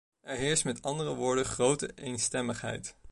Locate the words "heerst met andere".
0.35-1.13